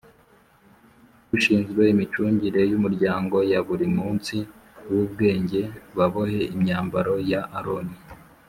[1.29, 4.47] Bushinzwe imicungire y umuryango ya buri munsiw
[5.01, 5.61] ubwenge
[5.97, 7.95] babohe imyambaro ya Aroni